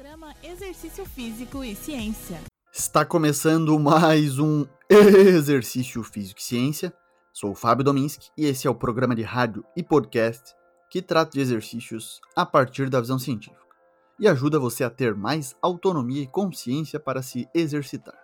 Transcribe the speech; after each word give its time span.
Programa 0.00 0.34
Exercício 0.42 1.04
Físico 1.04 1.62
e 1.62 1.74
Ciência. 1.76 2.40
Está 2.72 3.04
começando 3.04 3.78
mais 3.78 4.38
um 4.38 4.64
Exercício 4.88 6.02
Físico 6.02 6.40
e 6.40 6.42
Ciência. 6.42 6.90
Sou 7.34 7.50
o 7.50 7.54
Fábio 7.54 7.84
Dominski 7.84 8.30
e 8.34 8.46
esse 8.46 8.66
é 8.66 8.70
o 8.70 8.74
programa 8.74 9.14
de 9.14 9.20
rádio 9.20 9.62
e 9.76 9.82
podcast 9.82 10.54
que 10.88 11.02
trata 11.02 11.32
de 11.32 11.40
exercícios 11.40 12.18
a 12.34 12.46
partir 12.46 12.88
da 12.88 12.98
visão 12.98 13.18
científica 13.18 13.60
e 14.18 14.26
ajuda 14.26 14.58
você 14.58 14.84
a 14.84 14.88
ter 14.88 15.14
mais 15.14 15.54
autonomia 15.60 16.22
e 16.22 16.26
consciência 16.26 16.98
para 16.98 17.20
se 17.20 17.46
exercitar. 17.52 18.18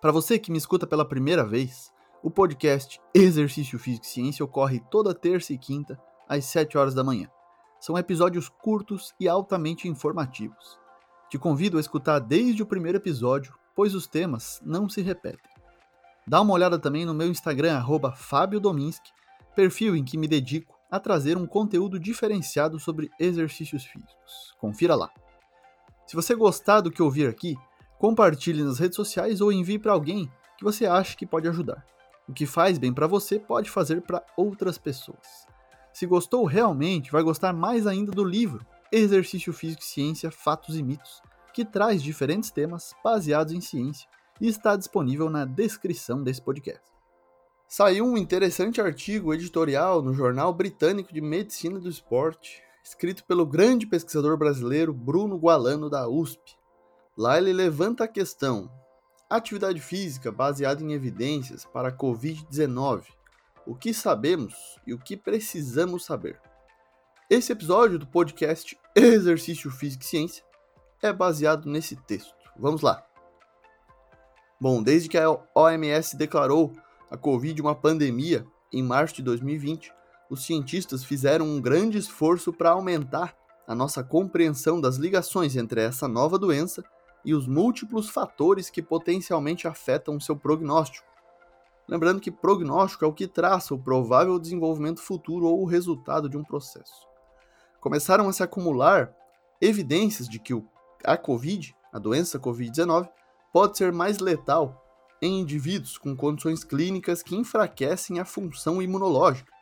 Para 0.00 0.10
você 0.10 0.36
que 0.36 0.50
me 0.50 0.58
escuta 0.58 0.84
pela 0.84 1.08
primeira 1.08 1.46
vez, 1.46 1.92
o 2.24 2.28
podcast 2.28 3.00
Exercício 3.14 3.78
Físico 3.78 4.04
e 4.04 4.08
Ciência 4.08 4.44
ocorre 4.44 4.82
toda 4.90 5.14
terça 5.14 5.52
e 5.52 5.58
quinta 5.58 5.96
às 6.28 6.46
7 6.46 6.76
horas 6.76 6.92
da 6.92 7.04
manhã. 7.04 7.30
São 7.78 7.96
episódios 7.96 8.48
curtos 8.48 9.14
e 9.20 9.28
altamente 9.28 9.86
informativos. 9.86 10.87
Te 11.30 11.38
convido 11.38 11.76
a 11.76 11.80
escutar 11.80 12.18
desde 12.20 12.62
o 12.62 12.66
primeiro 12.66 12.96
episódio, 12.96 13.54
pois 13.74 13.94
os 13.94 14.06
temas 14.06 14.60
não 14.64 14.88
se 14.88 15.02
repetem. 15.02 15.50
Dá 16.26 16.40
uma 16.40 16.54
olhada 16.54 16.78
também 16.78 17.04
no 17.04 17.14
meu 17.14 17.28
Instagram, 17.28 17.82
Fábio 18.16 18.58
Dominski, 18.58 19.10
perfil 19.54 19.94
em 19.94 20.04
que 20.04 20.16
me 20.16 20.26
dedico 20.26 20.78
a 20.90 20.98
trazer 20.98 21.36
um 21.36 21.46
conteúdo 21.46 21.98
diferenciado 21.98 22.78
sobre 22.78 23.10
exercícios 23.20 23.84
físicos. 23.84 24.54
Confira 24.58 24.94
lá. 24.94 25.10
Se 26.06 26.16
você 26.16 26.34
gostar 26.34 26.80
do 26.80 26.90
que 26.90 27.02
ouvir 27.02 27.28
aqui, 27.28 27.56
compartilhe 27.98 28.62
nas 28.62 28.78
redes 28.78 28.96
sociais 28.96 29.42
ou 29.42 29.52
envie 29.52 29.78
para 29.78 29.92
alguém 29.92 30.30
que 30.56 30.64
você 30.64 30.86
acha 30.86 31.16
que 31.16 31.26
pode 31.26 31.46
ajudar. 31.48 31.84
O 32.26 32.32
que 32.32 32.46
faz 32.46 32.78
bem 32.78 32.92
para 32.92 33.06
você 33.06 33.38
pode 33.38 33.70
fazer 33.70 34.00
para 34.00 34.24
outras 34.36 34.78
pessoas. 34.78 35.46
Se 35.92 36.06
gostou 36.06 36.44
realmente, 36.46 37.12
vai 37.12 37.22
gostar 37.22 37.52
mais 37.52 37.86
ainda 37.86 38.12
do 38.12 38.24
livro 38.24 38.64
Exercício 38.92 39.52
Físico 39.52 39.82
e 39.82 39.86
Ciência, 39.86 40.30
Fatos 40.30 40.76
e 40.76 40.82
Mitos, 40.82 41.22
que 41.52 41.64
traz 41.64 42.02
diferentes 42.02 42.50
temas 42.50 42.94
baseados 43.02 43.52
em 43.52 43.60
ciência 43.60 44.08
e 44.40 44.48
está 44.48 44.76
disponível 44.76 45.28
na 45.28 45.44
descrição 45.44 46.22
desse 46.22 46.40
podcast. 46.40 46.82
Saiu 47.66 48.04
um 48.06 48.16
interessante 48.16 48.80
artigo 48.80 49.34
editorial 49.34 50.02
no 50.02 50.14
Jornal 50.14 50.52
Britânico 50.54 51.12
de 51.12 51.20
Medicina 51.20 51.78
do 51.78 51.88
Esporte, 51.88 52.62
escrito 52.82 53.24
pelo 53.24 53.44
grande 53.44 53.86
pesquisador 53.86 54.36
brasileiro 54.36 54.94
Bruno 54.94 55.36
Gualano 55.36 55.90
da 55.90 56.08
USP. 56.08 56.56
Lá 57.16 57.36
ele 57.36 57.52
levanta 57.52 58.04
a 58.04 58.08
questão: 58.08 58.70
atividade 59.28 59.80
física 59.80 60.32
baseada 60.32 60.82
em 60.82 60.92
evidências 60.92 61.64
para 61.66 61.88
a 61.88 61.96
Covid-19 61.96 63.18
o 63.68 63.74
que 63.74 63.92
sabemos 63.92 64.80
e 64.86 64.94
o 64.94 64.98
que 64.98 65.14
precisamos 65.14 66.06
saber. 66.06 66.40
Esse 67.30 67.52
episódio 67.52 67.98
do 67.98 68.06
podcast 68.06 68.78
Exercício 68.96 69.70
Físico 69.70 70.02
e 70.02 70.06
Ciência 70.06 70.42
é 71.02 71.12
baseado 71.12 71.68
nesse 71.68 71.94
texto. 71.94 72.34
Vamos 72.58 72.80
lá. 72.80 73.04
Bom, 74.58 74.82
desde 74.82 75.10
que 75.10 75.18
a 75.18 75.38
OMS 75.54 76.16
declarou 76.16 76.72
a 77.10 77.18
Covid 77.18 77.60
uma 77.60 77.74
pandemia 77.74 78.46
em 78.72 78.82
março 78.82 79.16
de 79.16 79.22
2020, 79.24 79.92
os 80.30 80.46
cientistas 80.46 81.04
fizeram 81.04 81.44
um 81.44 81.60
grande 81.60 81.98
esforço 81.98 82.50
para 82.50 82.70
aumentar 82.70 83.36
a 83.66 83.74
nossa 83.74 84.02
compreensão 84.02 84.80
das 84.80 84.96
ligações 84.96 85.54
entre 85.54 85.82
essa 85.82 86.08
nova 86.08 86.38
doença 86.38 86.82
e 87.22 87.34
os 87.34 87.46
múltiplos 87.46 88.08
fatores 88.08 88.70
que 88.70 88.80
potencialmente 88.80 89.68
afetam 89.68 90.18
seu 90.18 90.34
prognóstico, 90.34 91.06
Lembrando 91.88 92.20
que 92.20 92.30
prognóstico 92.30 93.06
é 93.06 93.08
o 93.08 93.14
que 93.14 93.26
traça 93.26 93.74
o 93.74 93.78
provável 93.78 94.38
desenvolvimento 94.38 95.00
futuro 95.00 95.46
ou 95.46 95.62
o 95.62 95.64
resultado 95.64 96.28
de 96.28 96.36
um 96.36 96.44
processo. 96.44 97.07
Começaram 97.80 98.28
a 98.28 98.32
se 98.32 98.42
acumular 98.42 99.14
evidências 99.60 100.28
de 100.28 100.38
que 100.38 100.52
a 101.04 101.16
Covid, 101.16 101.74
a 101.92 101.98
doença 101.98 102.38
Covid-19, 102.38 103.08
pode 103.52 103.78
ser 103.78 103.92
mais 103.92 104.18
letal 104.18 104.84
em 105.20 105.40
indivíduos 105.40 105.98
com 105.98 106.16
condições 106.16 106.62
clínicas 106.64 107.22
que 107.22 107.36
enfraquecem 107.36 108.20
a 108.20 108.24
função 108.24 108.80
imunológica. 108.80 109.52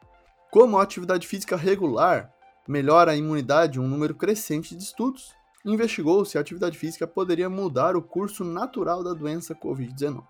Como 0.51 0.79
a 0.79 0.83
atividade 0.83 1.27
física 1.27 1.57
regular 1.57 2.33
melhora 2.69 3.13
a 3.13 3.17
imunidade 3.17 3.81
um 3.81 3.87
número 3.87 4.15
crescente 4.15 4.77
de 4.77 4.83
estudos, 4.83 5.33
investigou 5.65 6.25
se 6.25 6.39
a 6.39 6.41
atividade 6.41 6.79
física 6.79 7.07
poderia 7.07 7.49
mudar 7.49 7.97
o 7.97 8.03
curso 8.03 8.45
natural 8.45 9.03
da 9.03 9.13
doença 9.13 9.55
Covid-19. 9.55 10.23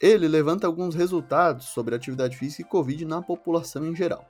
Ele 0.00 0.26
levanta 0.26 0.66
alguns 0.66 0.94
resultados 0.94 1.66
sobre 1.66 1.94
atividade 1.94 2.36
física 2.36 2.62
e 2.62 2.70
Covid 2.70 3.04
na 3.04 3.22
população 3.22 3.86
em 3.86 3.94
geral. 3.94 4.28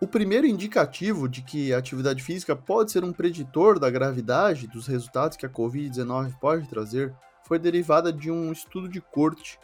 O 0.00 0.08
primeiro 0.08 0.46
indicativo 0.46 1.28
de 1.28 1.40
que 1.42 1.72
a 1.72 1.78
atividade 1.78 2.22
física 2.22 2.56
pode 2.56 2.90
ser 2.90 3.04
um 3.04 3.12
preditor 3.12 3.78
da 3.78 3.88
gravidade 3.88 4.66
dos 4.66 4.86
resultados 4.86 5.36
que 5.36 5.46
a 5.46 5.48
Covid-19 5.48 6.38
pode 6.40 6.68
trazer 6.68 7.14
foi 7.46 7.58
derivada 7.58 8.12
de 8.12 8.30
um 8.30 8.50
estudo 8.50 8.88
de 8.88 9.00
corte 9.00 9.58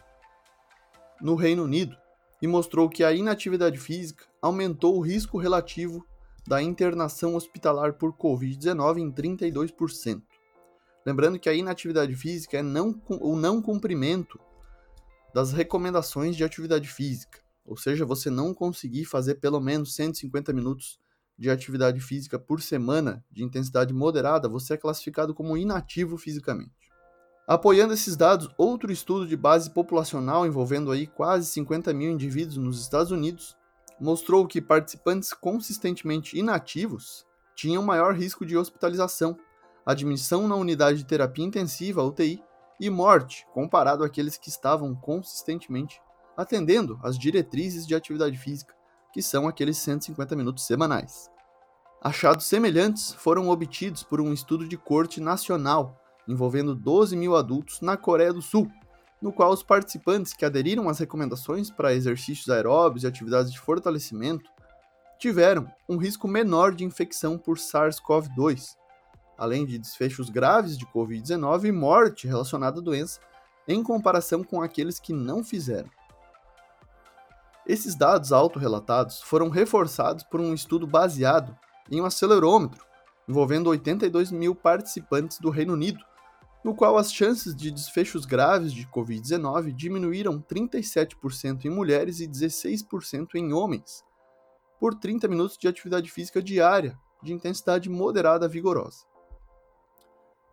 no 1.21 1.35
Reino 1.35 1.65
Unido 1.65 1.97
e 2.41 2.47
mostrou 2.47 2.89
que 2.89 3.03
a 3.03 3.13
inatividade 3.13 3.79
física 3.79 4.25
aumentou 4.41 4.97
o 4.97 5.01
risco 5.01 5.37
relativo 5.37 6.07
da 6.47 6.63
internação 6.63 7.35
hospitalar 7.35 7.95
por 7.95 8.13
Covid-19 8.13 8.99
em 8.99 9.13
32%. 9.13 10.23
Lembrando 11.05 11.39
que 11.39 11.49
a 11.49 11.55
inatividade 11.55 12.15
física 12.15 12.59
é 12.59 12.63
não, 12.63 13.01
o 13.09 13.37
não 13.37 13.61
cumprimento 13.61 14.39
das 15.35 15.53
recomendações 15.53 16.37
de 16.37 16.45
atividade 16.45 16.89
física, 16.89 17.40
ou 17.65 17.77
seja, 17.77 18.05
você 18.05 18.31
não 18.31 18.53
conseguir 18.55 19.05
fazer 19.05 19.37
pelo 19.37 19.61
menos 19.61 19.95
150 19.95 20.53
minutos 20.53 20.99
de 21.39 21.49
atividade 21.49 22.01
física 22.01 22.39
por 22.39 22.61
semana 22.61 23.25
de 23.31 23.43
intensidade 23.43 23.95
moderada, 23.95 24.49
você 24.49 24.75
é 24.75 24.77
classificado 24.77 25.35
como 25.35 25.57
inativo 25.57 26.19
fisicamente. 26.19 26.91
Apoiando 27.47 27.95
esses 27.95 28.15
dados, 28.15 28.49
outro 28.57 28.93
estudo 28.93 29.27
de 29.27 29.37
base 29.37 29.71
populacional 29.71 30.47
envolvendo 30.47 30.93
aí 30.93 31.07
quase 31.07 31.47
50 31.47 31.93
mil 31.93 32.11
indivíduos 32.11 32.57
nos 32.57 32.81
Estados 32.81 33.11
Unidos 33.11 33.57
mostrou 34.01 34.47
que 34.47 34.61
participantes 34.61 35.33
consistentemente 35.33 36.39
inativos 36.39 37.27
tinham 37.55 37.83
maior 37.83 38.15
risco 38.15 38.47
de 38.47 38.57
hospitalização, 38.57 39.37
admissão 39.85 40.49
na 40.49 40.55
unidade 40.55 40.99
de 40.99 41.07
terapia 41.07 41.45
intensiva, 41.45 42.03
UTI, 42.03 42.43
e 42.81 42.89
morte, 42.89 43.47
comparado 43.53 44.03
àqueles 44.03 44.39
que 44.39 44.49
estavam 44.49 44.95
consistentemente 44.95 46.01
atendendo 46.37 46.99
às 47.03 47.19
diretrizes 47.19 47.87
de 47.87 47.95
atividade 47.95 48.37
física, 48.37 48.75
que 49.13 49.23
são 49.23 49.49
aqueles 49.49 49.77
150 49.79 50.37
minutos 50.37 50.67
semanais. 50.67 51.31
Achados 52.03 52.47
semelhantes 52.47 53.13
foram 53.13 53.49
obtidos 53.49 54.03
por 54.03 54.21
um 54.21 54.33
estudo 54.33 54.67
de 54.67 54.77
corte 54.77 55.21
nacional 55.21 56.01
envolvendo 56.31 56.75
12 56.75 57.17
mil 57.17 57.37
adultos 57.37 57.81
na 57.81 57.97
Coreia 57.97 58.33
do 58.33 58.41
Sul, 58.41 58.71
no 59.21 59.33
qual 59.33 59.53
os 59.53 59.63
participantes 59.63 60.33
que 60.33 60.45
aderiram 60.45 60.89
às 60.89 60.99
recomendações 60.99 61.71
para 61.71 61.93
exercícios 61.93 62.49
aeróbios 62.49 63.05
e 63.05 63.07
atividades 63.07 63.53
de 63.53 63.59
fortalecimento 63.59 64.49
tiveram 65.19 65.71
um 65.89 65.99
risco 65.99 66.27
menor 66.27 66.75
de 66.75 66.85
infecção 66.85 67.37
por 67.37 67.59
SARS-CoV-2, 67.59 68.77
além 69.37 69.67
de 69.67 69.79
desfechos 69.79 70.31
graves 70.31 70.79
de 70.79 70.87
Covid-19 70.87 71.65
e 71.65 71.73
morte 71.73 72.27
relacionada 72.27 72.81
à 72.81 72.83
doença, 72.83 73.21
em 73.69 73.83
comparação 73.83 74.43
com 74.43 74.63
aqueles 74.63 74.99
que 74.99 75.13
não 75.13 75.45
fizeram. 75.45 75.91
Esses 77.67 77.95
dados 77.95 78.33
autorrelatados 78.33 79.21
foram 79.21 79.49
reforçados 79.49 80.25
por 80.25 80.41
um 80.41 80.55
estudo 80.55 80.87
baseado 80.87 81.57
em 81.91 82.01
um 82.01 82.05
acelerômetro, 82.05 82.85
envolvendo 83.29 83.71
82 83.71 84.33
mil 84.33 84.55
participantes 84.55 85.39
do 85.39 85.51
Reino 85.51 85.75
Unido, 85.75 86.05
no 86.65 86.75
qual 86.75 86.99
as 86.99 87.13
chances 87.13 87.55
de 87.55 87.71
desfechos 87.71 88.25
graves 88.25 88.73
de 88.73 88.87
Covid-19 88.87 89.73
diminuíram 89.73 90.41
37% 90.41 91.65
em 91.65 91.71
mulheres 91.71 92.21
e 92.21 92.29
16% 92.29 93.35
em 93.35 93.53
homens, 93.53 94.05
por 94.79 94.95
30 94.95 95.29
minutos 95.29 95.57
de 95.57 95.69
atividade 95.69 96.11
física 96.11 96.43
diária 96.43 96.99
de 97.23 97.33
intensidade 97.33 97.89
moderada 97.89 98.49
vigorosa. 98.49 99.05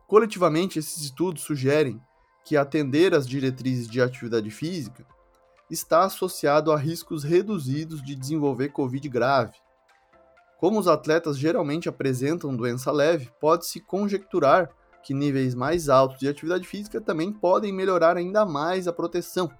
Coletivamente, 0.05 0.79
esses 0.79 1.01
estudos 1.03 1.43
sugerem 1.43 2.01
que 2.45 2.55
atender 2.55 3.13
às 3.13 3.27
diretrizes 3.27 3.89
de 3.89 4.01
atividade 4.01 4.49
física 4.49 5.05
está 5.69 6.03
associado 6.03 6.71
a 6.71 6.77
riscos 6.77 7.23
reduzidos 7.23 8.01
de 8.01 8.15
desenvolver 8.15 8.69
Covid 8.69 9.07
grave. 9.09 9.55
Como 10.57 10.79
os 10.79 10.87
atletas 10.87 11.37
geralmente 11.37 11.87
apresentam 11.87 12.55
doença 12.55 12.91
leve, 12.91 13.31
pode-se 13.39 13.79
conjecturar 13.79 14.69
que 15.03 15.13
níveis 15.13 15.53
mais 15.53 15.87
altos 15.87 16.19
de 16.19 16.27
atividade 16.27 16.67
física 16.67 16.99
também 16.99 17.31
podem 17.31 17.71
melhorar 17.71 18.17
ainda 18.17 18.45
mais 18.45 18.87
a 18.87 18.93
proteção, 18.93 19.51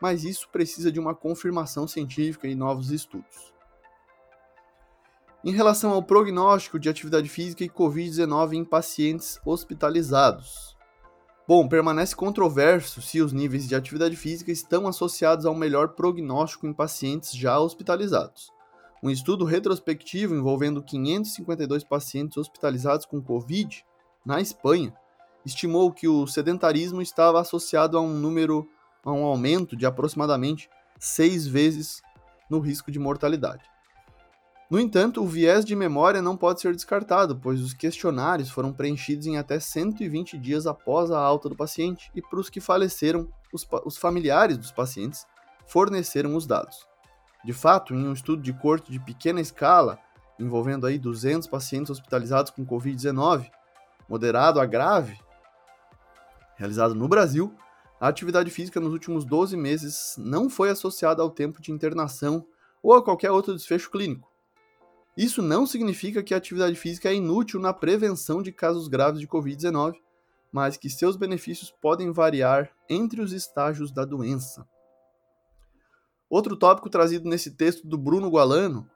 mas 0.00 0.24
isso 0.24 0.48
precisa 0.50 0.92
de 0.92 1.00
uma 1.00 1.14
confirmação 1.14 1.88
científica 1.88 2.46
e 2.46 2.54
novos 2.54 2.90
estudos. 2.90 3.52
Em 5.42 5.52
relação 5.52 5.92
ao 5.92 6.02
prognóstico 6.02 6.78
de 6.78 6.88
atividade 6.88 7.28
física 7.28 7.64
e 7.64 7.70
Covid-19 7.70 8.52
em 8.52 8.64
pacientes 8.64 9.40
hospitalizados. 9.44 10.75
Bom, 11.48 11.68
permanece 11.68 12.16
controverso 12.16 13.00
se 13.00 13.20
os 13.20 13.32
níveis 13.32 13.68
de 13.68 13.76
atividade 13.76 14.16
física 14.16 14.50
estão 14.50 14.88
associados 14.88 15.46
ao 15.46 15.54
melhor 15.54 15.90
prognóstico 15.90 16.66
em 16.66 16.72
pacientes 16.72 17.36
já 17.36 17.56
hospitalizados. 17.56 18.50
Um 19.00 19.10
estudo 19.10 19.44
retrospectivo 19.44 20.34
envolvendo 20.34 20.82
552 20.82 21.84
pacientes 21.84 22.36
hospitalizados 22.36 23.06
com 23.06 23.22
Covid 23.22 23.84
na 24.24 24.40
Espanha, 24.40 24.92
estimou 25.44 25.92
que 25.92 26.08
o 26.08 26.26
sedentarismo 26.26 27.00
estava 27.00 27.40
associado 27.40 27.96
a 27.96 28.00
um 28.00 28.12
número, 28.12 28.68
a 29.04 29.12
um 29.12 29.24
aumento 29.24 29.76
de 29.76 29.86
aproximadamente 29.86 30.68
seis 30.98 31.46
vezes 31.46 32.02
no 32.50 32.58
risco 32.58 32.90
de 32.90 32.98
mortalidade. 32.98 33.62
No 34.68 34.80
entanto, 34.80 35.22
o 35.22 35.26
viés 35.26 35.64
de 35.64 35.76
memória 35.76 36.20
não 36.20 36.36
pode 36.36 36.60
ser 36.60 36.74
descartado, 36.74 37.38
pois 37.38 37.60
os 37.60 37.72
questionários 37.72 38.50
foram 38.50 38.72
preenchidos 38.72 39.26
em 39.26 39.38
até 39.38 39.60
120 39.60 40.36
dias 40.36 40.66
após 40.66 41.12
a 41.12 41.20
alta 41.20 41.48
do 41.48 41.54
paciente 41.54 42.10
e 42.16 42.20
para 42.20 42.40
os 42.40 42.50
que 42.50 42.60
faleceram, 42.60 43.28
os, 43.52 43.64
os 43.84 43.96
familiares 43.96 44.58
dos 44.58 44.72
pacientes 44.72 45.24
forneceram 45.68 46.34
os 46.34 46.48
dados. 46.48 46.84
De 47.44 47.52
fato, 47.52 47.94
em 47.94 48.08
um 48.08 48.12
estudo 48.12 48.42
de 48.42 48.52
corte 48.52 48.90
de 48.90 48.98
pequena 48.98 49.40
escala, 49.40 50.00
envolvendo 50.36 50.84
aí 50.84 50.98
200 50.98 51.46
pacientes 51.46 51.90
hospitalizados 51.90 52.50
com 52.50 52.66
Covid-19, 52.66 53.48
moderado 54.08 54.60
a 54.60 54.66
grave, 54.66 55.16
realizado 56.56 56.92
no 56.92 57.06
Brasil, 57.06 57.54
a 58.00 58.08
atividade 58.08 58.50
física 58.50 58.80
nos 58.80 58.92
últimos 58.92 59.24
12 59.24 59.56
meses 59.56 60.16
não 60.18 60.50
foi 60.50 60.70
associada 60.70 61.22
ao 61.22 61.30
tempo 61.30 61.62
de 61.62 61.70
internação 61.70 62.44
ou 62.82 62.94
a 62.94 63.02
qualquer 63.02 63.30
outro 63.30 63.54
desfecho 63.54 63.90
clínico. 63.92 64.28
Isso 65.16 65.40
não 65.40 65.66
significa 65.66 66.22
que 66.22 66.34
a 66.34 66.36
atividade 66.36 66.76
física 66.76 67.08
é 67.08 67.14
inútil 67.14 67.58
na 67.58 67.72
prevenção 67.72 68.42
de 68.42 68.52
casos 68.52 68.86
graves 68.86 69.18
de 69.18 69.26
Covid-19, 69.26 69.94
mas 70.52 70.76
que 70.76 70.90
seus 70.90 71.16
benefícios 71.16 71.70
podem 71.70 72.12
variar 72.12 72.70
entre 72.88 73.22
os 73.22 73.32
estágios 73.32 73.90
da 73.90 74.04
doença. 74.04 74.68
Outro 76.28 76.56
tópico 76.56 76.90
trazido 76.90 77.28
nesse 77.28 77.52
texto 77.52 77.86
do 77.86 77.96
Bruno 77.96 78.28
Gualano 78.28 78.88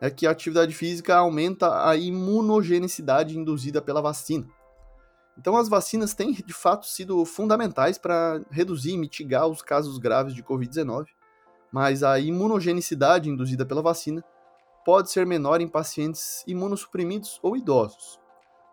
é 0.00 0.10
que 0.10 0.26
a 0.26 0.30
atividade 0.30 0.74
física 0.74 1.16
aumenta 1.16 1.88
a 1.88 1.96
imunogenicidade 1.96 3.38
induzida 3.38 3.80
pela 3.80 4.00
vacina. 4.00 4.48
Então, 5.38 5.56
as 5.56 5.68
vacinas 5.68 6.14
têm 6.14 6.32
de 6.32 6.52
fato 6.52 6.86
sido 6.86 7.24
fundamentais 7.24 7.98
para 7.98 8.40
reduzir 8.50 8.92
e 8.92 8.98
mitigar 8.98 9.46
os 9.46 9.62
casos 9.62 9.98
graves 9.98 10.34
de 10.34 10.42
Covid-19, 10.42 11.06
mas 11.70 12.02
a 12.02 12.18
imunogenicidade 12.18 13.28
induzida 13.28 13.64
pela 13.64 13.82
vacina 13.82 14.24
pode 14.88 15.10
ser 15.10 15.26
menor 15.26 15.60
em 15.60 15.68
pacientes 15.68 16.42
imunossuprimidos 16.46 17.38
ou 17.42 17.54
idosos. 17.54 18.18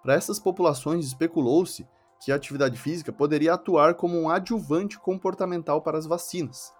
Para 0.02 0.14
essas 0.14 0.40
populações, 0.40 1.06
especulou-se 1.06 1.86
que 2.24 2.32
a 2.32 2.36
atividade 2.36 2.80
física 2.80 3.12
poderia 3.12 3.56
atuar 3.56 3.96
como 3.96 4.18
um 4.18 4.30
adjuvante 4.30 4.98
comportamental 4.98 5.82
para 5.82 5.98
as 5.98 6.06
vacinas 6.06 6.74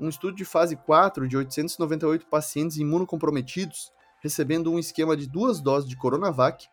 um 0.00 0.08
estudo 0.08 0.34
de 0.34 0.46
fase 0.46 0.76
4 0.76 1.28
de 1.28 1.36
898 1.36 2.26
pacientes 2.26 2.78
imunocomprometidos, 2.78 3.92
recebendo 4.22 4.72
um 4.72 4.78
esquema 4.78 5.14
de 5.14 5.26
duas 5.28 5.60
doses 5.60 5.88
de 5.88 5.96
Coronavac, 5.96 6.66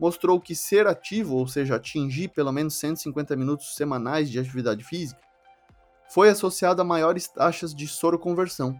mostrou 0.00 0.40
que 0.40 0.54
ser 0.56 0.88
ativo, 0.88 1.36
ou 1.36 1.46
seja, 1.46 1.76
atingir 1.76 2.28
pelo 2.28 2.50
menos 2.50 2.74
150 2.74 3.36
minutos 3.36 3.76
semanais 3.76 4.28
de 4.28 4.38
atividade 4.38 4.82
física, 4.82 5.20
foi 6.10 6.28
associado 6.28 6.82
a 6.82 6.84
maiores 6.84 7.28
taxas 7.28 7.72
de 7.72 7.86
soroconversão. 7.86 8.78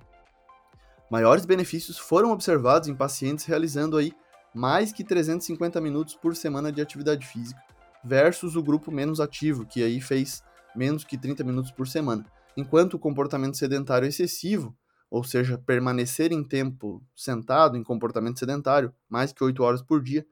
Maiores 1.12 1.44
benefícios 1.44 1.98
foram 1.98 2.32
observados 2.32 2.88
em 2.88 2.94
pacientes 2.94 3.44
realizando 3.44 3.98
aí 3.98 4.14
mais 4.54 4.92
que 4.92 5.04
350 5.04 5.78
minutos 5.78 6.14
por 6.14 6.34
semana 6.34 6.72
de 6.72 6.80
atividade 6.80 7.26
física, 7.26 7.60
versus 8.02 8.56
o 8.56 8.62
grupo 8.62 8.90
menos 8.90 9.20
ativo, 9.20 9.66
que 9.66 9.82
aí 9.82 10.00
fez 10.00 10.42
menos 10.74 11.04
que 11.04 11.18
30 11.18 11.44
minutos 11.44 11.70
por 11.70 11.86
semana 11.86 12.24
enquanto 12.56 12.94
o 12.94 12.98
comportamento 12.98 13.58
sedentário 13.58 14.08
excessivo, 14.08 14.74
ou 15.10 15.22
seja, 15.22 15.58
permanecer 15.58 16.32
em 16.32 16.42
tempo 16.42 17.02
sentado 17.14 17.76
em 17.76 17.84
comportamento 17.84 18.38
sedentário, 18.38 18.90
mais 19.06 19.34
que 19.34 19.44
8 19.44 19.62
horas 19.62 19.82
por 19.82 20.02
dia, 20.02 20.24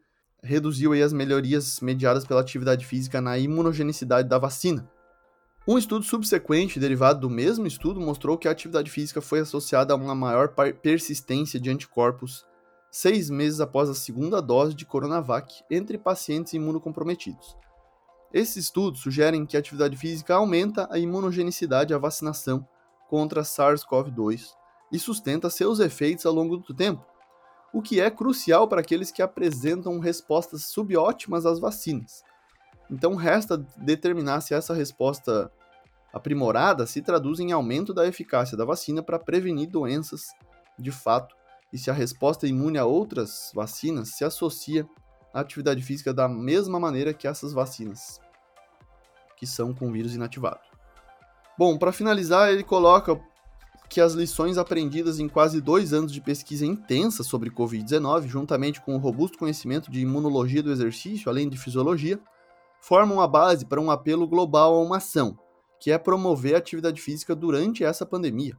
reduziu 0.43 0.95
aí 0.95 1.03
as 1.03 1.13
melhorias 1.13 1.79
mediadas 1.81 2.25
pela 2.25 2.41
atividade 2.41 2.87
física 2.87 3.21
na 3.21 3.37
imunogenicidade 3.37 4.31
da 4.31 4.39
vacina. 4.39 4.91
Um 5.69 5.77
estudo 5.77 6.05
subsequente, 6.05 6.81
derivado 6.81 7.21
do 7.21 7.29
mesmo 7.29 7.67
estudo, 7.67 8.01
mostrou 8.01 8.39
que 8.39 8.49
a 8.49 8.51
atividade 8.51 8.91
física 8.91 9.21
foi 9.21 9.41
associada 9.41 9.93
a 9.93 9.97
uma 9.97 10.15
maior 10.15 10.49
persistência 10.81 11.61
de 11.61 11.69
anticorpos 11.69 12.47
seis 12.91 13.29
meses 13.29 13.61
após 13.61 13.91
a 13.91 13.95
segunda 13.95 14.41
dose 14.41 14.75
de 14.75 14.87
Coronavac 14.87 15.63
entre 15.71 15.99
pacientes 15.99 16.55
imunocomprometidos. 16.55 17.57
Esses 18.33 18.65
estudos 18.65 19.03
sugerem 19.03 19.45
que 19.45 19.57
a 19.57 19.61
atividade 19.61 19.97
física 19.99 20.35
aumenta 20.35 20.89
a 20.91 20.99
imunogenicidade 20.99 21.93
à 21.93 21.99
vacinação 21.99 22.67
contra 23.09 23.43
SARS-CoV-2 23.43 24.55
e 24.91 24.99
sustenta 24.99 25.51
seus 25.51 25.79
efeitos 25.79 26.25
ao 26.25 26.33
longo 26.33 26.57
do 26.57 26.75
tempo, 26.75 27.05
o 27.73 27.83
que 27.83 28.01
é 28.01 28.11
crucial 28.11 28.67
para 28.67 28.81
aqueles 28.81 29.11
que 29.11 29.21
apresentam 29.21 29.99
respostas 30.01 30.65
subótimas 30.65 31.45
às 31.45 31.61
vacinas. 31.61 32.23
Então 32.91 33.15
resta 33.15 33.57
determinar 33.77 34.41
se 34.41 34.53
essa 34.53 34.75
resposta 34.75 35.51
aprimorada 36.13 36.87
se 36.87 37.01
traduz 37.01 37.39
em 37.39 37.53
aumento 37.53 37.95
da 37.95 38.07
eficácia 38.07 38.57
da 38.57 38.65
vacina 38.65 39.03
para 39.03 39.19
prevenir 39.19 39.69
doenças 39.69 40.29
de 40.79 40.91
fato 40.91 41.37
e 41.73 41.79
se 41.79 41.91
a 41.91 41.95
resposta 41.95 42.49
imune 42.49 42.79
a 42.79 42.85
outras 42.85 43.53
vacinas 43.55 44.11
se 44.17 44.25
associa 44.25 44.89
a 45.33 45.41
atividade 45.41 45.83
física 45.83 46.13
da 46.13 46.29
mesma 46.29 46.81
maneira 46.81 47.15
que 47.15 47.29
essas 47.29 47.53
vacinas, 47.53 48.21
que 49.37 49.47
são 49.47 49.73
com 49.73 49.93
vírus 49.93 50.15
inativado. 50.15 50.61
Bom, 51.57 51.79
para 51.79 51.93
finalizar, 51.93 52.51
ele 52.51 52.65
coloca 52.65 53.21
que 53.89 54.01
as 54.01 54.15
lições 54.15 54.59
aprendidas 54.59 55.21
em 55.21 55.29
quase 55.29 55.61
dois 55.61 55.93
anos 55.93 56.13
de 56.13 56.21
pesquisa 56.21 56.65
intensa 56.65 57.23
sobre 57.23 57.51
Covid-19, 57.51 58.27
juntamente 58.27 58.81
com 58.81 58.95
o 58.95 58.99
robusto 58.99 59.39
conhecimento 59.39 59.91
de 59.91 60.01
imunologia 60.01 60.63
do 60.63 60.73
exercício, 60.73 61.29
além 61.29 61.49
de 61.49 61.59
fisiologia, 61.59 62.19
formam 62.81 63.21
a 63.21 63.29
base 63.29 63.67
para 63.67 63.81
um 63.81 63.91
apelo 63.91 64.27
global 64.27 64.75
a 64.75 64.81
uma 64.81 64.97
ação, 64.97 65.39
que 65.79 65.91
é 65.91 65.99
promover 65.99 66.55
a 66.55 66.59
atividade 66.59 67.01
física 67.01 67.35
durante 67.35 67.85
essa 67.85 68.05
pandemia 68.05 68.57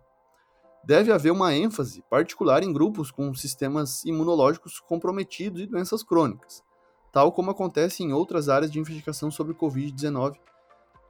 deve 0.83 1.12
haver 1.12 1.31
uma 1.31 1.53
ênfase 1.53 2.03
particular 2.09 2.63
em 2.63 2.73
grupos 2.73 3.12
com 3.12 3.33
sistemas 3.33 4.03
imunológicos 4.03 4.79
comprometidos 4.79 5.62
e 5.62 5.68
doenças 5.68 6.03
crônicas, 6.03 6.63
tal 7.12 7.31
como 7.31 7.51
acontece 7.51 8.03
em 8.03 8.12
outras 8.12 8.50
áreas 8.50 8.71
de 8.71 8.79
investigação 8.79 9.29
sobre 9.29 9.53
Covid-19, 9.53 10.38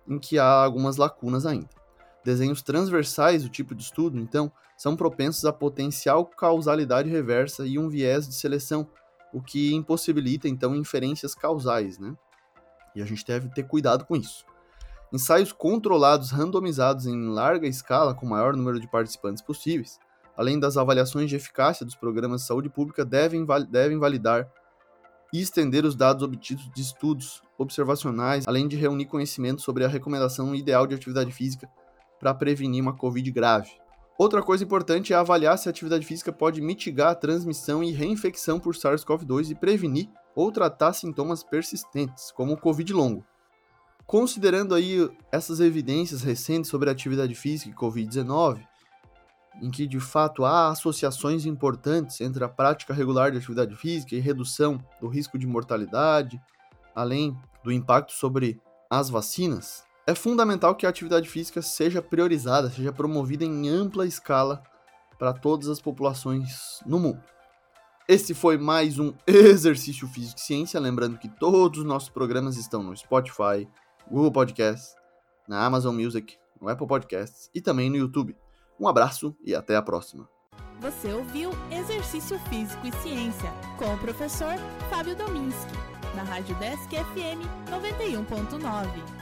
em 0.08 0.20
que 0.20 0.38
há 0.38 0.64
algumas 0.64 0.98
lacunas 0.98 1.46
ainda. 1.46 1.70
Desenhos 2.24 2.62
transversais 2.62 3.44
do 3.44 3.50
tipo 3.50 3.74
de 3.74 3.84
estudo, 3.84 4.20
então, 4.20 4.52
são 4.78 4.96
propensos 4.96 5.46
a 5.46 5.54
potencial 5.54 6.26
causalidade 6.26 7.10
reversa 7.10 7.66
e 7.66 7.80
um 7.80 7.90
viés 7.90 8.28
de 8.28 8.36
seleção, 8.36 8.88
o 9.34 9.42
que 9.42 9.74
impossibilita, 9.74 10.48
então, 10.48 10.76
inferências 10.76 11.34
causais, 11.34 11.98
né? 11.98 12.16
E 12.96 13.02
a 13.02 13.06
gente 13.06 13.26
deve 13.26 13.50
ter 13.50 13.64
cuidado 13.64 14.06
com 14.06 14.16
isso. 14.16 14.46
Ensaios 15.14 15.52
controlados 15.52 16.32
randomizados 16.32 17.06
em 17.06 17.28
larga 17.28 17.68
escala 17.68 18.14
com 18.16 18.26
o 18.26 18.30
maior 18.30 18.56
número 18.56 18.80
de 18.80 18.88
participantes 18.88 19.42
possíveis, 19.42 20.00
além 20.38 20.60
das 20.60 20.78
avaliações 20.78 21.30
de 21.30 21.36
eficácia 21.36 21.86
dos 21.86 21.96
programas 21.96 22.42
de 22.42 22.48
saúde 22.48 22.70
pública, 22.70 23.04
devem, 23.04 23.46
devem 23.70 24.00
validar 24.00 24.50
e 25.34 25.42
estender 25.42 25.86
os 25.86 25.96
dados 25.96 26.24
obtidos 26.24 26.70
de 26.74 26.82
estudos 26.82 27.42
observacionais, 27.58 28.48
além 28.48 28.68
de 28.68 28.76
reunir 28.76 29.06
conhecimento 29.06 29.62
sobre 29.62 29.84
a 29.84 29.88
recomendação 29.88 30.54
ideal 30.56 30.88
de 30.88 30.96
atividade 30.96 31.32
física 31.32 31.70
para 32.20 32.34
prevenir 32.34 32.82
uma 32.82 32.96
Covid 32.96 33.30
grave. 33.32 33.72
Outra 34.18 34.42
coisa 34.44 34.64
importante 34.64 35.14
é 35.14 35.16
avaliar 35.16 35.58
se 35.58 35.68
a 35.68 35.72
atividade 35.72 36.06
física 36.06 36.32
pode 36.32 36.62
mitigar 36.62 37.12
a 37.12 37.16
transmissão 37.16 37.84
e 37.84 37.92
reinfecção 37.92 38.60
por 38.60 38.76
SARS-CoV-2 38.76 39.52
e 39.52 39.56
prevenir 39.56 40.10
ou 40.36 40.52
tratar 40.52 40.94
sintomas 40.94 41.44
persistentes, 41.44 42.32
como 42.32 42.54
o 42.54 42.58
Covid 42.58 42.94
longo. 42.94 43.26
Considerando 44.06 44.76
aí 44.76 45.10
essas 45.32 45.60
evidências 45.60 46.22
recentes 46.22 46.70
sobre 46.70 46.90
a 46.90 46.92
atividade 46.92 47.34
física 47.36 47.72
e 47.72 47.74
Covid-19, 47.74 48.62
em 49.62 49.70
que 49.70 49.88
de 49.88 50.00
fato 50.00 50.44
há 50.44 50.70
associações 50.70 51.46
importantes 51.46 52.20
entre 52.22 52.44
a 52.44 52.50
prática 52.50 52.94
regular 52.94 53.32
de 53.32 53.38
atividade 53.38 53.76
física 53.76 54.16
e 54.16 54.20
redução 54.20 54.84
do 55.00 55.08
risco 55.08 55.38
de 55.38 55.48
mortalidade, 55.48 56.42
além 56.96 57.38
do 57.64 57.72
impacto 57.72 58.12
sobre 58.12 58.60
as 58.90 59.10
vacinas, 59.10 59.86
é 60.06 60.16
fundamental 60.16 60.76
que 60.76 60.86
a 60.86 60.90
atividade 60.90 61.30
física 61.30 61.62
seja 61.62 62.02
priorizada, 62.02 62.70
seja 62.70 62.92
promovida 62.92 63.46
em 63.46 63.70
ampla 63.70 64.06
escala 64.06 64.64
para 65.18 65.32
todas 65.32 65.70
as 65.70 65.80
populações 65.80 66.82
no 66.86 67.00
mundo. 67.00 67.22
Esse 68.08 68.34
foi 68.34 68.58
mais 68.58 69.00
um 69.00 69.14
Exercício 69.26 70.08
Físico 70.08 70.40
e 70.40 70.44
Ciência. 70.44 70.80
Lembrando 70.80 71.18
que 71.18 71.30
todos 71.30 71.80
os 71.80 71.86
nossos 71.86 72.10
programas 72.10 72.58
estão 72.58 72.84
no 72.84 72.96
Spotify, 72.96 73.68
Google 74.10 74.32
Podcasts, 74.32 74.96
na 75.48 75.64
Amazon 75.66 75.96
Music, 75.96 76.38
no 76.60 76.68
Apple 76.68 76.88
Podcasts 76.88 77.50
e 77.54 77.62
também 77.62 77.90
no 77.90 77.98
YouTube. 77.98 78.36
Um 78.80 78.88
abraço 78.88 79.36
e 79.44 79.54
até 79.54 79.76
a 79.76 79.82
próxima. 79.82 80.28
Você 80.80 81.14
ouviu 81.14 81.52
Exercício 81.70 82.40
Físico 82.50 82.88
e 82.88 82.92
Ciência 83.04 83.52
com 83.78 83.94
o 83.94 83.98
professor 84.00 84.56
Fábio 84.90 85.16
Dominski, 85.16 85.74
na 86.16 86.24
Rádio 86.24 86.56
Desk 86.56 86.90
FM 86.90 87.46
91.9. 87.70 89.21